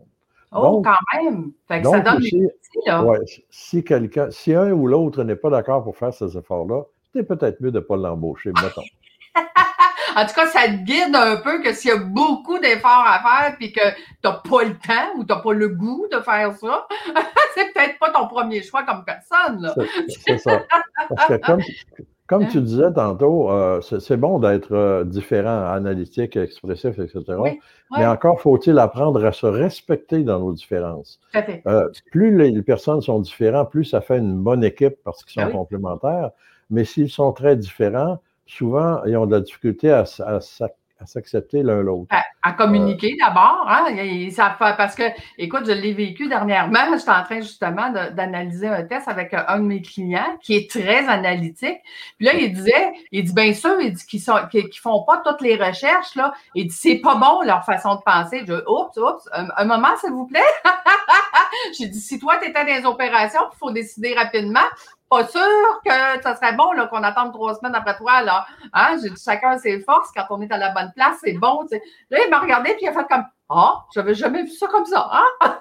Oh, 0.53 0.83
quand 0.83 1.21
même! 1.21 1.53
Fait 1.67 1.83
que 1.83 1.89
ça 1.89 2.01
donne 2.01 2.17
aussi, 2.17 2.49
là. 2.87 3.05
Ouais, 3.05 3.19
si 3.51 3.85
quelqu'un, 3.85 4.31
si 4.31 4.55
un 4.55 4.73
ou 4.73 4.87
l'autre 4.87 5.23
n'est 5.23 5.37
pas 5.37 5.51
d'accord 5.51 5.85
pour 5.85 5.97
faire 5.97 6.13
ces 6.15 6.37
efforts-là, 6.37 6.85
c'est 7.13 7.25
peut-être 7.25 7.61
mieux 7.61 7.71
de 7.71 7.79
ne 7.79 7.85
pas 7.85 7.97
l'embaucher, 7.97 8.51
mettons. 8.63 8.83
en 10.17 10.27
tout 10.27 10.35
cas, 10.35 10.47
ça 10.47 10.67
te 10.67 10.85
guide 10.85 11.15
un 11.15 11.37
peu 11.37 11.63
que 11.63 11.73
s'il 11.73 11.91
y 11.91 11.95
a 11.95 11.99
beaucoup 11.99 12.59
d'efforts 12.59 13.05
à 13.07 13.21
faire 13.21 13.57
puis 13.57 13.73
que 13.73 13.91
tu 13.91 13.97
n'as 14.25 14.33
pas 14.33 14.65
le 14.65 14.75
temps 14.79 15.17
ou 15.17 15.25
tu 15.25 15.33
n'as 15.33 15.41
pas 15.41 15.53
le 15.53 15.69
goût 15.69 16.07
de 16.11 16.21
faire 16.21 16.55
ça, 16.55 16.87
c'est 17.55 17.73
peut-être 17.73 17.99
pas 17.99 18.11
ton 18.11 18.27
premier 18.27 18.63
choix 18.63 18.85
comme 18.85 19.05
personne. 19.05 19.63
Là. 19.63 19.75
C'est 20.09 20.39
ça. 20.39 20.63
Parce 21.09 21.29
que 21.29 21.47
comme, 21.47 21.61
comme 22.29 22.47
tu 22.47 22.61
disais 22.61 22.93
tantôt, 22.93 23.51
euh, 23.51 23.81
c'est 23.81 24.19
bon 24.19 24.39
d'être 24.39 24.73
euh, 24.73 25.03
différent, 25.03 25.65
analytique, 25.65 26.37
expressif, 26.37 26.99
etc. 26.99 27.25
Mais 27.97 28.07
encore 28.07 28.39
faut-il 28.43 28.79
apprendre 28.79 29.25
à 29.25 29.33
se 29.33 29.47
respecter 29.47 30.23
dans 30.25 30.39
nos 30.39 30.53
différences. 30.53 31.21
Euh, 31.67 31.89
plus 32.11 32.37
les, 32.37 32.63
personnes 32.63 33.01
sont 33.01 33.21
différentes, 33.21 33.71
plus 33.71 33.87
ça 33.87 34.03
fait 34.03 34.19
une 34.19 34.43
bonne 34.43 34.63
équipe 34.63 34.97
parce 35.05 35.25
qu'ils 35.25 35.41
sont 35.41 35.49
ben 35.49 35.53
complémentaires. 35.53 36.31
Mais 36.69 36.85
s'ils 36.85 37.09
sont 37.09 37.33
très 37.33 37.57
différents, 37.57 38.21
souvent, 38.45 39.03
ils 39.07 39.17
ont 39.17 39.25
de 39.25 39.35
la 39.35 39.41
difficulté 39.41 39.91
à, 39.91 40.05
s'accepter 41.07 41.63
l'un 41.63 41.83
l'autre. 41.83 42.13
À, 42.43 42.53
communiquer 42.53 43.17
d'abord, 43.21 43.67
hein? 43.69 43.87
Ça, 44.31 44.57
parce 44.59 44.95
que, 44.95 45.03
écoute, 45.37 45.65
je 45.67 45.73
l'ai 45.73 45.93
vécu 45.93 46.29
dernièrement. 46.29 46.97
J'étais 46.97 47.11
en 47.11 47.23
train 47.23 47.41
justement 47.41 47.91
d'analyser 47.91 48.69
un 48.69 48.83
test 48.85 49.07
avec 49.07 49.35
un 49.35 49.59
de 49.59 49.65
mes 49.65 49.83
clients 49.83 50.39
qui 50.43 50.57
est 50.57 50.71
très 50.71 51.07
analytique. 51.09 51.79
Puis 52.17 52.27
là, 52.27 52.35
il 52.35 52.53
disait, 52.53 52.93
il 53.13 53.25
dit 53.25 53.35
bien 53.35 53.53
sûr, 53.53 53.81
il 53.81 53.93
dit 53.93 54.07
qu'ils 54.07 54.21
sont 54.21 54.39
font 54.83 55.05
pas 55.05 55.23
toutes 55.25 55.43
les 55.43 55.57
recherches, 55.57 56.15
là. 56.15 56.33
Il 56.55 56.69
dit 56.69 56.75
c'est 56.75 56.99
pas 56.99 57.17
bon 57.17 57.43
leur 57.43 57.65
façon 57.65 57.97
de 57.97 58.01
penser. 58.01 58.45
Je 58.47 58.55
oups, 58.55 58.97
oups, 58.97 59.29
un, 59.33 59.65
moment, 59.65 59.97
s'il 60.01 60.11
vous 60.11 60.27
plaît. 60.27 60.41
J'ai 61.79 61.87
dit, 61.87 62.01
si 62.01 62.19
toi, 62.19 62.39
tu 62.39 62.49
étais 62.49 62.65
dans 62.65 62.67
les 62.67 62.85
opérations, 62.85 63.41
il 63.53 63.57
faut 63.59 63.71
décider 63.71 64.15
rapidement, 64.15 64.61
pas 65.09 65.27
sûr 65.27 65.81
que 65.85 66.23
ça 66.23 66.35
serait 66.37 66.55
bon 66.55 66.71
qu'on 66.91 67.03
attende 67.03 67.33
trois 67.33 67.55
semaines 67.55 67.75
après 67.75 67.97
toi. 67.97 68.23
Là. 68.23 68.47
Hein? 68.73 68.97
J'ai 69.03 69.11
dit 69.11 69.23
chacun 69.23 69.59
ses 69.59 69.81
forces. 69.81 70.11
Quand 70.15 70.25
on 70.31 70.41
est 70.43 70.53
à 70.53 70.59
la 70.59 70.73
bonne 70.73 70.93
place, 70.95 71.19
c'est 71.23 71.35
bon. 71.35 71.67
Là, 72.11 72.19
il 72.25 72.31
m'a 72.31 72.41
regardé 72.41 72.71
puis 72.73 72.83
il 72.83 72.89
a 72.89 72.93
fait 72.93 73.07
comme 73.09 73.25
Ah, 73.49 73.85
je 73.91 74.01
j'avais 74.01 74.15
jamais 74.15 74.43
vu 74.43 74.51
ça 74.51 74.67
comme 74.69 74.85
ça. 74.85 75.09
Hein? 75.13 75.57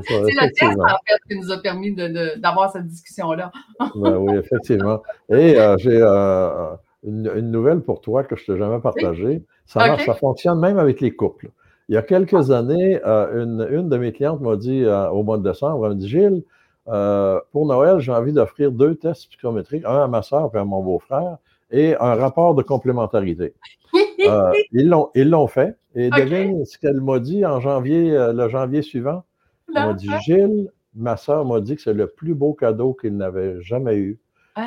c'est 0.06 0.14
le 0.14 0.52
test, 0.52 0.78
en 0.78 0.98
fait, 1.06 1.20
qui 1.28 1.38
nous 1.38 1.50
a 1.50 1.58
permis 1.58 1.94
d'avoir 2.36 2.70
cette 2.72 2.86
discussion-là. 2.86 3.50
Ben 3.96 4.16
oui, 4.16 4.36
effectivement. 4.36 5.02
Et 5.28 5.58
euh, 5.58 5.76
j'ai 5.78 6.00
euh, 6.00 6.74
une, 7.02 7.50
nouvelle 7.50 7.80
pour 7.80 8.00
toi 8.00 8.24
que 8.24 8.36
je 8.36 8.42
ne 8.42 8.56
t'ai 8.56 8.62
jamais 8.62 8.80
partagée. 8.80 9.42
Ça, 9.66 9.98
ça 9.98 10.14
fonctionne 10.14 10.60
même 10.60 10.78
avec 10.78 11.00
les 11.00 11.14
couples. 11.14 11.50
Il 11.88 11.94
y 11.94 11.98
a 11.98 12.02
quelques 12.02 12.50
années, 12.50 13.00
euh, 13.06 13.42
une, 13.42 13.66
une, 13.70 13.88
de 13.88 13.96
mes 13.96 14.12
clientes 14.12 14.40
m'a 14.40 14.56
dit 14.56 14.84
au 14.86 15.22
mois 15.22 15.38
de 15.38 15.42
décembre, 15.42 15.86
elle 15.86 15.92
m'a 15.92 15.98
dit 15.98 16.08
Gilles, 16.08 16.42
euh, 16.88 17.40
pour 17.52 17.66
Noël, 17.66 17.98
j'ai 17.98 18.12
envie 18.12 18.32
d'offrir 18.32 18.72
deux 18.72 18.94
tests 18.94 19.28
psychométriques, 19.28 19.84
un 19.84 20.04
à 20.04 20.06
ma 20.06 20.22
soeur 20.22 20.50
et 20.54 20.58
à 20.58 20.64
mon 20.64 20.82
beau-frère, 20.82 21.38
et 21.70 21.94
un 22.00 22.14
rapport 22.14 22.54
de 22.54 22.62
complémentarité. 22.62 23.54
Euh, 24.26 24.52
ils 24.72 24.88
l'ont 25.30 25.46
fait. 25.46 25.78
Et 25.94 26.10
devine 26.10 26.64
ce 26.66 26.76
qu'elle 26.76 27.00
m'a 27.00 27.20
dit 27.20 27.46
en 27.46 27.60
janvier, 27.60 28.10
euh, 28.10 28.32
le 28.32 28.48
janvier 28.48 28.82
suivant. 28.82 29.22
Elle 29.68 29.74
m'a 29.86 29.94
dit 29.94 30.10
Gilles, 30.24 30.70
ma 30.96 31.16
soeur 31.16 31.44
m'a 31.46 31.60
dit 31.60 31.76
que 31.76 31.82
c'est 31.82 31.94
le 31.94 32.08
plus 32.08 32.34
beau 32.34 32.52
cadeau 32.52 32.94
qu'il 32.94 33.16
n'avait 33.16 33.62
jamais 33.62 33.96
eu. 33.96 34.18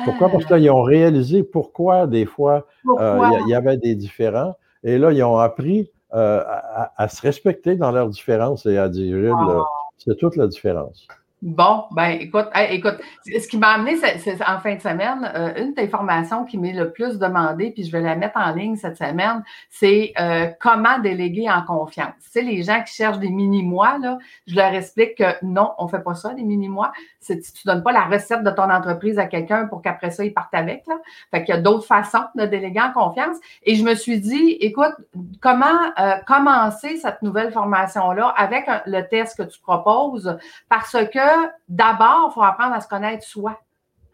Pourquoi? 0.04 0.30
Parce 0.30 0.46
qu'ils 0.46 0.70
ont 0.70 0.82
réalisé 0.82 1.42
pourquoi 1.44 2.06
des 2.06 2.24
fois 2.24 2.66
il 2.86 3.44
y, 3.46 3.54
avait 3.54 3.76
des 3.76 3.94
différends. 3.94 4.56
Et 4.82 4.96
là, 4.96 5.12
ils 5.12 5.22
ont 5.22 5.36
appris 5.36 5.92
à, 6.10 7.06
se 7.08 7.20
respecter 7.20 7.76
dans 7.76 7.92
leurs 7.92 8.08
différences 8.08 8.64
et 8.64 8.78
à 8.78 8.88
dire 8.88 9.16
Gilles, 9.16 9.60
c'est 9.98 10.16
toute 10.16 10.36
la 10.36 10.48
différence. 10.48 11.06
Bon, 11.42 11.86
ben 11.90 12.10
écoute, 12.20 12.46
écoute, 12.70 12.98
ce 13.26 13.48
qui 13.48 13.58
m'a 13.58 13.70
amené 13.70 13.96
c'est, 13.96 14.40
en 14.46 14.60
fin 14.60 14.76
de 14.76 14.80
semaine, 14.80 15.28
euh, 15.34 15.52
une 15.56 15.74
des 15.74 15.88
formations 15.88 16.44
qui 16.44 16.56
m'est 16.56 16.72
le 16.72 16.92
plus 16.92 17.18
demandée, 17.18 17.72
puis 17.72 17.82
je 17.82 17.90
vais 17.90 18.00
la 18.00 18.14
mettre 18.14 18.36
en 18.36 18.52
ligne 18.52 18.76
cette 18.76 18.96
semaine, 18.96 19.42
c'est 19.68 20.12
euh, 20.20 20.46
comment 20.60 21.00
déléguer 21.00 21.50
en 21.50 21.62
confiance. 21.62 22.14
Tu 22.22 22.30
sais, 22.30 22.42
les 22.42 22.62
gens 22.62 22.80
qui 22.84 22.94
cherchent 22.94 23.18
des 23.18 23.28
mini-mois, 23.28 23.98
là, 23.98 24.18
je 24.46 24.54
leur 24.54 24.72
explique 24.72 25.16
que 25.16 25.24
non, 25.42 25.72
on 25.78 25.88
fait 25.88 26.04
pas 26.04 26.14
ça, 26.14 26.32
des 26.32 26.44
mini-mois. 26.44 26.92
C'est, 27.18 27.40
tu 27.40 27.66
donnes 27.66 27.82
pas 27.82 27.92
la 27.92 28.04
recette 28.04 28.44
de 28.44 28.50
ton 28.50 28.70
entreprise 28.70 29.18
à 29.18 29.26
quelqu'un 29.26 29.66
pour 29.66 29.82
qu'après 29.82 30.12
ça, 30.12 30.24
il 30.24 30.32
parte 30.32 30.54
avec. 30.54 30.86
Là. 30.86 30.94
Fait 31.32 31.42
qu'il 31.42 31.56
y 31.56 31.58
a 31.58 31.60
d'autres 31.60 31.86
façons 31.86 32.22
de 32.36 32.46
déléguer 32.46 32.80
en 32.80 32.92
confiance. 32.92 33.36
Et 33.64 33.74
je 33.74 33.82
me 33.82 33.96
suis 33.96 34.20
dit, 34.20 34.58
écoute, 34.60 34.94
comment 35.40 35.66
euh, 35.98 36.14
commencer 36.24 36.98
cette 36.98 37.20
nouvelle 37.22 37.50
formation-là 37.50 38.28
avec 38.36 38.66
le 38.86 39.02
test 39.08 39.36
que 39.38 39.42
tu 39.42 39.60
proposes? 39.60 40.36
Parce 40.68 40.92
que 40.92 41.31
d'abord, 41.68 42.28
il 42.30 42.34
faut 42.34 42.42
apprendre 42.42 42.74
à 42.74 42.80
se 42.80 42.88
connaître 42.88 43.24
soi. 43.24 43.60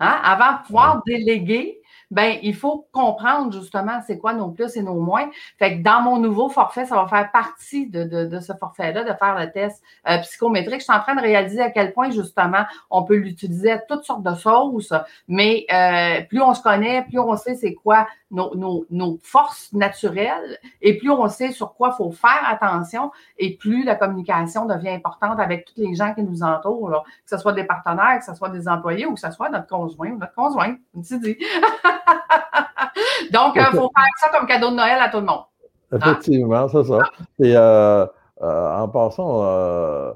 Hein? 0.00 0.20
Avant 0.22 0.58
de 0.58 0.66
pouvoir 0.66 1.02
déléguer, 1.06 1.77
ben, 2.10 2.38
il 2.42 2.54
faut 2.54 2.86
comprendre 2.92 3.52
justement 3.52 4.00
c'est 4.06 4.18
quoi 4.18 4.32
nos 4.32 4.48
plus 4.50 4.76
et 4.76 4.82
nos 4.82 5.00
moins. 5.00 5.28
Fait 5.58 5.78
que 5.78 5.82
dans 5.82 6.00
mon 6.00 6.18
nouveau 6.18 6.48
forfait, 6.48 6.86
ça 6.86 6.96
va 6.96 7.06
faire 7.06 7.30
partie 7.30 7.86
de, 7.86 8.04
de, 8.04 8.40
ce 8.40 8.52
forfait-là, 8.54 9.04
de 9.04 9.12
faire 9.18 9.38
le 9.38 9.50
test 9.50 9.82
euh, 10.08 10.18
psychométrique. 10.18 10.80
Je 10.80 10.84
suis 10.84 10.92
en 10.92 11.00
train 11.00 11.14
de 11.14 11.20
réaliser 11.20 11.60
à 11.60 11.70
quel 11.70 11.92
point 11.92 12.10
justement 12.10 12.64
on 12.90 13.04
peut 13.04 13.16
l'utiliser 13.16 13.72
à 13.72 13.78
toutes 13.78 14.04
sortes 14.04 14.22
de 14.22 14.34
sauces, 14.34 14.92
mais 15.26 15.66
euh, 15.72 16.22
plus 16.28 16.40
on 16.40 16.54
se 16.54 16.62
connaît, 16.62 17.04
plus 17.08 17.18
on 17.18 17.36
sait 17.36 17.54
c'est 17.54 17.74
quoi 17.74 18.06
nos, 18.30 18.54
nos, 18.54 18.84
nos, 18.90 19.18
forces 19.22 19.72
naturelles 19.72 20.58
et 20.82 20.98
plus 20.98 21.10
on 21.10 21.28
sait 21.28 21.50
sur 21.50 21.74
quoi 21.74 21.90
il 21.94 21.96
faut 21.96 22.12
faire 22.12 22.42
attention 22.46 23.10
et 23.38 23.56
plus 23.56 23.84
la 23.84 23.94
communication 23.94 24.66
devient 24.66 24.90
importante 24.90 25.40
avec 25.40 25.64
tous 25.66 25.80
les 25.80 25.94
gens 25.94 26.14
qui 26.14 26.22
nous 26.22 26.42
entourent, 26.42 26.90
là. 26.90 27.02
que 27.04 27.30
ce 27.30 27.38
soit 27.38 27.52
des 27.52 27.64
partenaires, 27.64 28.18
que 28.18 28.24
ce 28.24 28.34
soit 28.34 28.50
des 28.50 28.68
employés 28.68 29.06
ou 29.06 29.14
que 29.14 29.20
ce 29.20 29.30
soit 29.30 29.48
notre 29.48 29.66
conjoint 29.66 30.10
ou 30.10 30.18
notre 30.18 30.34
conjoint, 30.34 30.76
tu 31.06 31.18
dis. 31.18 31.38
Donc, 33.32 33.52
il 33.56 33.60
euh, 33.60 33.70
faut 33.72 33.90
faire 33.94 34.04
ça 34.18 34.28
comme 34.32 34.46
cadeau 34.46 34.70
de 34.70 34.76
Noël 34.76 34.98
à 35.00 35.08
tout 35.08 35.18
le 35.18 35.26
monde. 35.26 35.44
Effectivement, 35.92 36.68
c'est 36.68 36.84
ça. 36.84 36.98
Et 37.40 37.56
euh, 37.56 38.06
euh, 38.42 38.76
en 38.76 38.88
passant, 38.88 40.14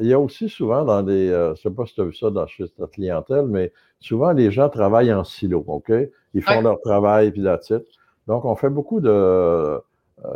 il 0.00 0.08
y 0.08 0.12
a 0.12 0.18
aussi 0.18 0.48
souvent 0.48 0.84
dans 0.84 1.02
des, 1.02 1.28
je 1.28 1.50
ne 1.50 1.54
sais 1.54 1.70
pas 1.70 1.86
si 1.86 1.94
tu 1.94 2.00
as 2.00 2.04
vu 2.04 2.14
ça 2.14 2.30
dans 2.30 2.46
chez 2.46 2.68
ta 2.68 2.86
clientèle, 2.86 3.46
mais 3.46 3.72
souvent 4.00 4.32
les 4.32 4.50
gens 4.50 4.68
travaillent 4.68 5.12
en 5.12 5.24
silo, 5.24 5.64
OK? 5.66 5.92
Ils 6.34 6.42
font 6.42 6.60
leur 6.60 6.80
travail, 6.80 7.30
puis 7.30 7.40
la 7.40 7.58
titre. 7.58 7.86
Donc, 8.26 8.44
on 8.44 8.56
fait 8.56 8.70
beaucoup 8.70 9.00
de, 9.00 9.80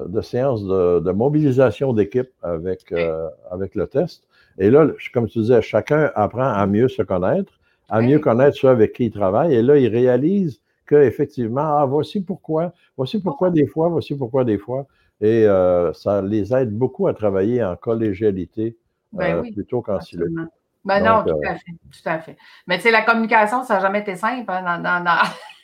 de 0.07 0.21
séances 0.21 0.65
de, 0.65 1.11
mobilisation 1.11 1.93
d'équipe 1.93 2.31
avec, 2.43 2.95
avec 3.51 3.75
le 3.75 3.87
test. 3.87 4.23
Et 4.59 4.71
là, 4.71 4.87
comme 5.13 5.27
tu 5.27 5.41
disais, 5.41 5.63
chacun 5.63 6.11
apprend 6.15 6.53
à 6.53 6.67
mieux 6.67 6.89
se 6.89 7.03
connaître, 7.03 7.53
à 7.89 8.01
mieux 8.03 8.19
connaître 8.21 8.57
ceux 8.57 8.69
avec 8.69 8.93
qui 8.93 9.07
il 9.07 9.11
travaille. 9.11 9.55
Et 9.55 9.63
là, 9.63 9.77
il 9.79 9.89
réalise 9.89 10.61
effectivement, 10.97 11.79
ah, 11.79 11.87
voici 11.87 12.23
pourquoi, 12.23 12.73
voici 12.97 13.21
pourquoi 13.21 13.51
des 13.51 13.67
fois, 13.67 13.89
voici 13.89 14.15
pourquoi 14.15 14.45
des 14.45 14.59
fois. 14.59 14.87
Et 15.21 15.47
euh, 15.47 15.93
ça 15.93 16.23
les 16.23 16.55
aide 16.55 16.77
beaucoup 16.77 17.07
à 17.07 17.15
travailler 17.15 17.63
en 17.63 17.77
collégialité 17.77 18.77
ben 19.13 19.37
euh, 19.37 19.43
plutôt 19.53 19.83
qu'en 19.83 20.01
silo. 20.01 20.27
Ben 20.85 21.05
non, 21.05 21.23
tout 21.25 21.39
à 21.47 21.51
euh, 21.51 21.55
fait, 21.55 21.73
tout 21.93 22.09
à 22.09 22.19
fait. 22.21 22.37
Mais 22.67 22.77
tu 22.79 22.85
sais, 22.85 22.91
la 22.91 23.03
communication, 23.03 23.65
ça 23.65 23.75
n'a 23.75 23.81
jamais 23.81 24.01
été 24.01 24.17
simple 24.17 24.51
hein, 24.51 24.79
dans, 24.79 25.05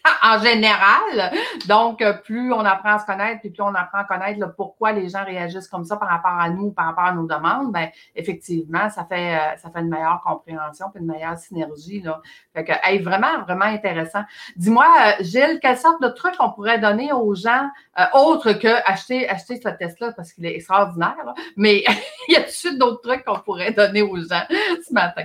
en 0.23 0.39
général. 0.39 1.33
Donc, 1.69 2.03
euh, 2.03 2.13
plus 2.13 2.53
on 2.53 2.61
apprend 2.61 2.95
à 2.95 2.99
se 2.99 3.07
connaître, 3.07 3.41
puis 3.41 3.51
plus 3.51 3.63
on 3.63 3.75
apprend 3.75 3.99
à 3.99 4.05
connaître 4.05 4.41
le 4.41 4.53
pourquoi 4.53 4.93
les 4.93 5.09
gens 5.09 5.25
réagissent 5.25 5.69
comme 5.69 5.85
ça 5.85 5.97
par 5.97 6.09
rapport 6.09 6.39
à 6.39 6.51
nous, 6.51 6.71
par 6.73 6.87
rapport 6.87 7.05
à 7.05 7.13
nos 7.13 7.27
demandes, 7.27 7.73
ben 7.73 7.89
effectivement, 8.15 8.89
ça 8.91 9.05
fait 9.05 9.37
euh, 9.37 9.57
ça 9.57 9.71
fait 9.71 9.81
une 9.81 9.89
meilleure 9.89 10.21
compréhension 10.25 10.87
puis 10.93 11.01
une 11.03 11.09
meilleure 11.09 11.39
synergie. 11.39 12.01
Là. 12.01 12.21
Fait 12.55 12.65
que, 12.65 12.73
hey, 12.83 13.01
vraiment, 13.01 13.43
vraiment 13.47 13.65
intéressant. 13.65 14.23
Dis-moi, 14.57 14.87
euh, 14.87 15.23
Gilles, 15.23 15.59
quelle 15.61 15.77
sorte 15.77 16.03
de 16.03 16.09
trucs 16.09 16.35
on 16.41 16.51
pourrait 16.51 16.79
donner 16.79 17.13
aux 17.13 17.35
gens 17.35 17.69
autres 18.13 18.53
que 18.53 18.69
acheter, 18.87 19.27
acheter 19.27 19.57
ce 19.57 19.71
test-là 19.71 20.13
parce 20.13 20.33
qu'il 20.33 20.45
est 20.45 20.57
extraordinaire, 20.57 21.35
mais 21.57 21.83
il 22.29 22.35
y 22.35 22.37
a 22.37 22.41
tout 22.41 22.47
de 22.47 22.51
suite 22.51 22.79
d'autres 22.79 23.01
trucs 23.01 23.25
qu'on 23.25 23.39
pourrait 23.41 23.73
donner 23.73 24.03
aux 24.03 24.17
gens 24.17 24.43
ce 24.87 24.93
matin? 24.93 25.25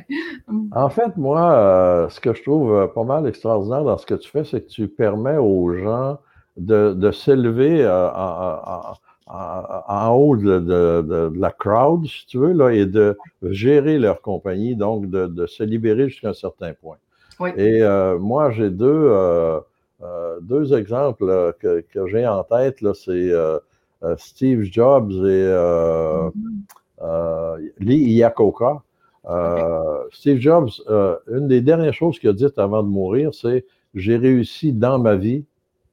En 0.73 0.89
fait, 0.89 1.17
moi, 1.17 2.07
ce 2.09 2.19
que 2.21 2.33
je 2.33 2.41
trouve 2.41 2.89
pas 2.95 3.03
mal 3.03 3.27
extraordinaire 3.27 3.83
dans 3.83 3.97
ce 3.97 4.05
que 4.05 4.13
tu 4.13 4.29
fais, 4.29 4.45
c'est 4.45 4.61
que 4.61 4.70
tu 4.71 4.87
permets 4.87 5.37
aux 5.37 5.73
gens 5.75 6.17
de, 6.57 7.11
s'élever 7.11 7.83
euh, 7.83 8.09
en, 9.27 10.09
haut 10.09 10.35
de, 10.35 11.31
la 11.37 11.51
crowd, 11.51 12.05
si 12.05 12.25
tu 12.25 12.37
veux, 12.37 12.53
là, 12.53 12.69
et 12.69 12.85
de 12.85 13.17
gérer 13.43 13.99
leur 13.99 14.21
compagnie, 14.21 14.75
donc 14.75 15.09
de, 15.09 15.45
se 15.45 15.63
libérer 15.63 16.09
jusqu'à 16.09 16.29
un 16.29 16.33
certain 16.33 16.73
point. 16.73 16.97
Et 17.57 17.81
euh, 17.81 18.19
moi, 18.19 18.51
j'ai 18.51 18.69
deux, 18.69 19.07
euh, 19.09 19.59
deux 20.41 20.73
exemples 20.73 21.53
que, 21.59 22.07
j'ai 22.07 22.27
en 22.27 22.43
tête. 22.43 22.77
C'est 22.93 23.31
Steve 24.17 24.63
Jobs 24.63 25.11
et 25.11 25.45
mm-hmm. 25.47 26.31
Lee 27.79 28.13
Iacocca. 28.13 28.83
Steve 30.11 30.39
Jobs, 30.39 30.69
une 31.27 31.47
des 31.47 31.61
dernières 31.61 31.93
choses 31.93 32.19
qu'il 32.19 32.29
a 32.29 32.33
dites 32.33 32.59
avant 32.59 32.83
de 32.83 32.89
mourir, 32.89 33.33
c'est 33.33 33.65
j'ai 33.93 34.17
réussi 34.17 34.73
dans 34.73 34.99
ma 34.99 35.15
vie, 35.15 35.45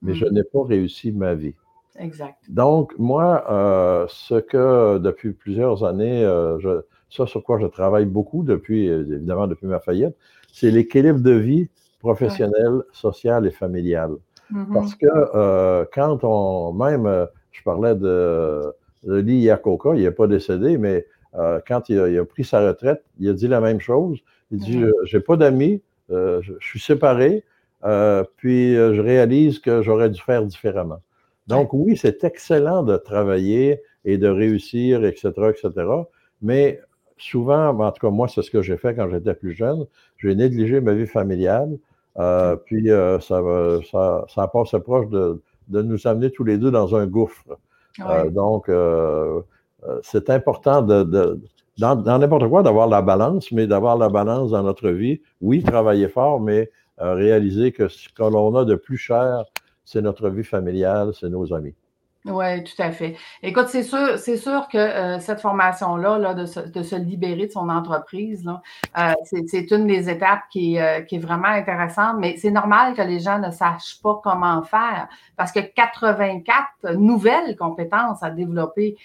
mais 0.03 0.15
je 0.15 0.27
mm. 0.27 0.31
n'ai 0.31 0.45
pas 0.45 0.65
réussi 0.65 1.13
ma 1.13 1.35
vie. 1.35 1.55
Exact. 1.99 2.39
Donc, 2.49 2.97
moi, 2.99 3.45
euh, 3.51 4.07
ce 4.09 4.35
que 4.35 4.99
depuis 4.99 5.33
plusieurs 5.33 5.85
années, 5.85 6.25
euh, 6.25 6.59
je, 6.61 6.81
ça 7.11 7.27
sur 7.27 7.43
quoi 7.43 7.59
je 7.59 7.67
travaille 7.67 8.07
beaucoup 8.07 8.45
depuis, 8.45 8.87
évidemment, 8.87 9.47
depuis 9.47 9.67
ma 9.67 9.81
faillite, 9.81 10.15
c'est 10.53 10.71
l'équilibre 10.71 11.21
de 11.21 11.33
vie 11.33 11.69
professionnelle, 12.01 12.83
sociale 12.93 13.47
et 13.47 13.51
familiale. 13.51 14.13
Mm-hmm. 14.53 14.73
Parce 14.73 14.95
que 14.95 15.07
euh, 15.35 15.85
quand 15.93 16.21
on, 16.23 16.73
même, 16.73 17.27
je 17.51 17.63
parlais 17.65 17.97
de, 17.97 18.63
de 19.05 19.17
Lee 19.17 19.41
Iacocca, 19.41 19.95
il 19.95 20.03
n'est 20.03 20.11
pas 20.13 20.27
décédé, 20.27 20.79
mais 20.79 21.07
quand 21.69 21.89
il 21.89 22.01
a, 22.01 22.25
pris 22.25 22.43
sa 22.43 22.67
retraite, 22.67 23.05
il 23.21 23.29
a 23.29 23.33
dit 23.33 23.49
la 23.49 23.61
même 23.61 23.81
chose. 23.81 24.19
Il 24.51 24.59
dit, 24.59 24.79
mm-hmm. 24.79 24.93
j'ai 25.05 25.21
pas 25.21 25.37
d'amis, 25.37 25.83
je, 26.09 26.53
suis 26.61 26.81
séparé, 26.81 27.45
euh, 27.85 28.25
puis 28.37 28.77
euh, 28.77 28.95
je 28.95 29.01
réalise 29.01 29.59
que 29.59 29.83
j'aurais 29.83 30.11
dû 30.11 30.21
faire 30.21 30.45
différemment. 30.45 31.01
Donc 31.47 31.73
oui, 31.73 31.97
c'est 31.97 32.25
excellent 32.25 32.83
de 32.83 32.97
travailler 32.97 33.81
et 34.05 34.19
de 34.19 34.29
réussir, 34.29 35.05
etc., 35.05 35.33
etc. 35.51 35.71
Mais 36.43 36.81
souvent, 37.17 37.69
en 37.69 37.93
tout 37.93 38.07
cas 38.07 38.11
moi, 38.11 38.29
c'est 38.29 38.43
ce 38.43 38.51
que 38.51 38.63
j'ai 38.63 38.77
fait 38.77 38.95
quand 38.95 39.09
j'étais 39.09 39.35
plus 39.35 39.53
jeune. 39.53 39.87
J'ai 40.19 40.35
négligé 40.35 40.81
ma 40.81 40.95
vie 40.95 41.07
familiale. 41.07 41.79
Euh, 42.19 42.57
puis 42.57 42.89
ça, 42.89 43.43
ça, 43.91 44.25
ça 44.29 44.49
passe 44.49 44.75
proche 44.83 45.09
de, 45.09 45.41
de 45.69 45.83
nous 45.83 46.07
amener 46.07 46.31
tous 46.31 46.45
les 46.45 46.59
deux 46.59 46.71
dans 46.71 46.97
un 46.97 47.07
gouffre. 47.07 47.45
donc, 48.31 48.71
c'est 50.03 50.31
important 50.31 50.83
de, 50.83 51.41
dans 51.79 52.19
n'importe 52.19 52.49
quoi 52.49 52.63
d'avoir 52.63 52.89
la 52.89 53.03
balance, 53.03 53.53
mais 53.53 53.67
d'avoir 53.67 53.97
la 53.97 54.09
balance 54.09 54.51
dans 54.51 54.63
notre 54.63 54.91
vie. 54.91 55.21
Oui, 55.41 55.63
travailler 55.63 56.09
fort, 56.09 56.41
mais 56.41 56.71
réaliser 57.01 57.73
que 57.73 57.89
ce 57.89 58.09
que 58.09 58.23
l'on 58.23 58.55
a 58.57 58.65
de 58.65 58.75
plus 58.75 58.99
cher, 58.99 59.45
c'est 59.85 60.03
notre 60.03 60.29
vie 60.29 60.45
familiale, 60.45 61.13
c'est 61.19 61.29
nos 61.29 61.53
amis. 61.53 61.75
Oui, 62.25 62.65
tout 62.65 62.83
à 62.83 62.91
fait. 62.91 63.17
Écoute, 63.43 63.69
c'est 63.69 63.85
sûr, 63.85 64.19
c'est 64.19 64.37
sûr 64.37 64.69
que 64.69 64.77
euh, 64.77 65.21
cette 65.21 65.41
formation-là, 65.41 66.19
là, 66.19 66.35
de, 66.35 66.47
se, 66.47 66.97
libérer 66.97 67.47
de 67.47 67.53
son 67.53 67.69
entreprise, 67.69 68.47
euh, 68.99 69.13
c'est, 69.25 69.71
une 69.71 69.87
des 69.87 70.11
étapes 70.11 70.43
qui, 70.51 70.79
euh, 70.79 71.01
qui 71.03 71.17
est 71.17 71.21
vraiment 71.21 71.49
intéressante, 71.49 72.17
mais 72.19 72.37
c'est 72.37 72.51
normal 72.51 72.95
que 72.95 73.03
les 73.03 73.21
gens 73.21 73.39
ne 73.39 73.51
sachent 73.51 74.03
pas 74.03 74.21
comment 74.23 74.63
faire 74.63 75.09
parce 75.37 75.53
que 75.53 75.61
84 75.61 76.97
nouvelles 76.97 77.57
compétences 77.57 78.23
à 78.23 78.31
développer 78.31 78.97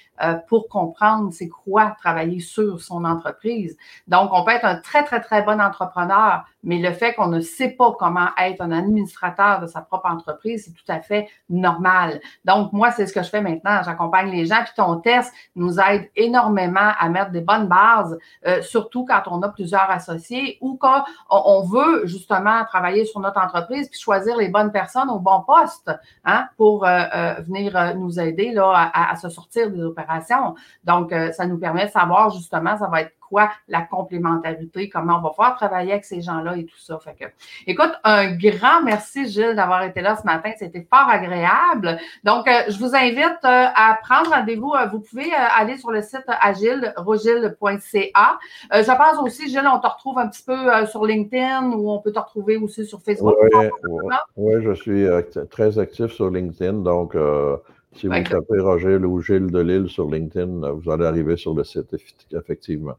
pour 0.47 0.67
comprendre 0.67 1.31
c'est 1.31 1.49
quoi 1.49 1.95
travailler 1.99 2.39
sur 2.39 2.81
son 2.81 3.05
entreprise. 3.05 3.77
Donc, 4.07 4.31
on 4.33 4.43
peut 4.43 4.51
être 4.51 4.65
un 4.65 4.77
très, 4.77 5.03
très, 5.03 5.21
très 5.21 5.43
bon 5.43 5.61
entrepreneur, 5.61 6.43
mais 6.63 6.77
le 6.77 6.91
fait 6.91 7.13
qu'on 7.13 7.27
ne 7.27 7.41
sait 7.41 7.69
pas 7.69 7.91
comment 7.99 8.27
être 8.41 8.61
un 8.61 8.71
administrateur 8.71 9.59
de 9.59 9.67
sa 9.67 9.81
propre 9.81 10.09
entreprise, 10.09 10.65
c'est 10.65 10.71
tout 10.71 10.91
à 10.91 11.01
fait 11.01 11.27
normal. 11.49 12.21
Donc, 12.45 12.71
moi, 12.73 12.91
c'est 12.91 13.05
ce 13.05 13.13
que 13.13 13.21
je 13.21 13.29
fais 13.29 13.41
maintenant. 13.41 13.81
J'accompagne 13.83 14.31
les 14.31 14.45
gens, 14.45 14.63
puis 14.63 14.73
ton 14.75 14.97
test 14.97 15.33
nous 15.55 15.79
aide 15.79 16.09
énormément 16.15 16.91
à 16.97 17.09
mettre 17.09 17.31
des 17.31 17.41
bonnes 17.41 17.67
bases, 17.67 18.17
euh, 18.47 18.61
surtout 18.61 19.05
quand 19.05 19.21
on 19.27 19.41
a 19.41 19.49
plusieurs 19.49 19.89
associés 19.89 20.57
ou 20.61 20.77
quand 20.77 21.03
on 21.29 21.63
veut 21.63 22.05
justement 22.05 22.63
travailler 22.65 23.05
sur 23.05 23.19
notre 23.19 23.41
entreprise 23.41 23.89
puis 23.89 23.99
choisir 23.99 24.37
les 24.37 24.49
bonnes 24.49 24.71
personnes 24.71 25.09
au 25.09 25.19
bon 25.19 25.41
poste 25.41 25.91
hein, 26.23 26.47
pour 26.57 26.85
euh, 26.85 27.03
euh, 27.13 27.33
venir 27.41 27.95
nous 27.95 28.19
aider 28.19 28.51
là, 28.51 28.91
à, 28.93 29.15
se 29.15 29.29
sortir 29.29 29.69
des 29.69 29.81
opérations. 29.81 30.55
Donc, 30.83 31.13
ça 31.33 31.45
nous 31.45 31.57
permet 31.57 31.85
de 31.85 31.91
savoir 31.91 32.29
justement, 32.29 32.77
ça 32.77 32.87
va 32.87 33.01
être 33.01 33.13
la 33.67 33.81
complémentarité, 33.81 34.89
comment 34.89 35.17
on 35.17 35.21
va 35.21 35.29
pouvoir 35.29 35.55
travailler 35.55 35.93
avec 35.93 36.05
ces 36.05 36.21
gens-là 36.21 36.57
et 36.57 36.65
tout 36.65 36.79
ça. 36.79 36.99
Fait 36.99 37.15
que, 37.19 37.25
écoute, 37.67 37.91
un 38.03 38.35
grand 38.35 38.83
merci, 38.83 39.27
Gilles, 39.29 39.55
d'avoir 39.55 39.83
été 39.83 40.01
là 40.01 40.15
ce 40.15 40.25
matin. 40.25 40.51
C'était 40.57 40.87
fort 40.89 41.09
agréable. 41.09 41.97
Donc, 42.23 42.47
euh, 42.47 42.51
je 42.69 42.77
vous 42.77 42.95
invite 42.95 43.39
euh, 43.43 43.65
à 43.75 43.99
prendre 44.01 44.31
rendez-vous. 44.31 44.73
Euh, 44.73 44.87
vous 44.87 44.99
pouvez 44.99 45.31
aller 45.33 45.77
sur 45.77 45.91
le 45.91 46.01
site 46.01 46.25
agile.ca. 46.27 46.93
je 48.71 48.97
pense 48.97 49.19
aussi, 49.23 49.49
Gilles, 49.49 49.69
on 49.71 49.79
te 49.79 49.87
retrouve 49.87 50.17
un 50.19 50.27
petit 50.27 50.43
peu 50.43 50.85
sur 50.85 51.05
LinkedIn 51.05 51.71
ou 51.71 51.91
on 51.91 51.99
peut 51.99 52.11
te 52.11 52.19
retrouver 52.19 52.57
aussi 52.57 52.85
sur 52.85 53.01
Facebook. 53.01 53.35
Oui, 54.37 54.53
je 54.63 54.73
suis 54.73 55.05
très 55.49 55.79
actif 55.79 56.11
sur 56.11 56.29
LinkedIn. 56.29 56.73
Donc, 56.73 57.15
si 57.95 58.07
vous 58.07 58.23
tapez 58.23 58.59
Roger 58.59 58.95
ou 58.97 59.21
Gilles 59.21 59.51
de 59.51 59.59
Lille 59.59 59.87
sur 59.89 60.09
LinkedIn, 60.09 60.71
vous 60.71 60.91
allez 60.91 61.05
arriver 61.05 61.37
sur 61.37 61.53
le 61.53 61.63
site, 61.63 61.95
effectivement. 62.33 62.95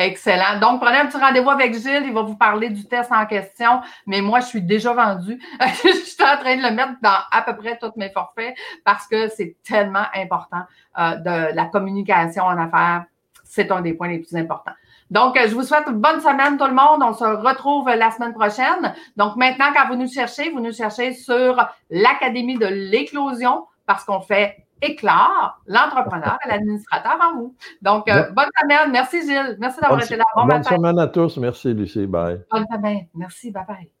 Excellent. 0.00 0.60
Donc, 0.60 0.80
prenez 0.80 0.98
un 0.98 1.06
petit 1.06 1.16
rendez-vous 1.16 1.50
avec 1.50 1.74
Gilles. 1.74 2.04
Il 2.04 2.12
va 2.12 2.22
vous 2.22 2.36
parler 2.36 2.70
du 2.70 2.84
test 2.84 3.10
en 3.10 3.26
question. 3.26 3.80
Mais 4.06 4.20
moi, 4.20 4.38
je 4.38 4.46
suis 4.46 4.62
déjà 4.62 4.92
vendue. 4.92 5.40
je 5.60 5.88
suis 5.88 6.22
en 6.22 6.36
train 6.36 6.56
de 6.56 6.62
le 6.62 6.70
mettre 6.70 6.92
dans 7.02 7.18
à 7.32 7.42
peu 7.42 7.56
près 7.56 7.76
tous 7.78 7.90
mes 7.96 8.08
forfaits 8.10 8.54
parce 8.84 9.08
que 9.08 9.26
c'est 9.26 9.56
tellement 9.64 10.04
important 10.14 10.62
euh, 11.00 11.16
de 11.16 11.52
la 11.52 11.64
communication 11.64 12.44
en 12.44 12.56
affaires. 12.56 13.06
C'est 13.42 13.72
un 13.72 13.80
des 13.80 13.92
points 13.92 14.06
les 14.06 14.20
plus 14.20 14.36
importants. 14.36 14.74
Donc, 15.10 15.36
je 15.36 15.52
vous 15.52 15.64
souhaite 15.64 15.88
une 15.88 16.00
bonne 16.00 16.20
semaine, 16.20 16.56
tout 16.56 16.66
le 16.66 16.74
monde. 16.74 17.02
On 17.02 17.12
se 17.12 17.24
retrouve 17.24 17.88
la 17.88 18.12
semaine 18.12 18.34
prochaine. 18.34 18.94
Donc, 19.16 19.34
maintenant, 19.34 19.72
quand 19.74 19.88
vous 19.88 19.96
nous 19.96 20.08
cherchez, 20.08 20.50
vous 20.50 20.60
nous 20.60 20.72
cherchez 20.72 21.12
sur 21.12 21.56
l'Académie 21.90 22.56
de 22.56 22.66
l'éclosion 22.66 23.66
parce 23.84 24.04
qu'on 24.04 24.20
fait 24.20 24.67
éclore 24.82 25.60
l'entrepreneur 25.66 26.38
et 26.44 26.48
l'administrateur 26.48 27.18
en 27.20 27.36
vous. 27.36 27.54
Donc, 27.82 28.08
euh, 28.08 28.30
bonne 28.30 28.48
semaine. 28.60 28.90
Merci, 28.92 29.22
Gilles. 29.22 29.56
Merci 29.58 29.80
d'avoir 29.80 30.02
été 30.02 30.16
là. 30.16 30.24
bonne 30.36 30.62
semaine 30.62 30.98
à 30.98 31.06
tous. 31.06 31.36
Merci, 31.38 31.74
Lucie. 31.74 32.06
Bye. 32.06 32.42
Bonne 32.50 32.66
semaine. 32.70 33.06
Merci. 33.14 33.50
Bye 33.50 33.64
bye. 33.66 33.92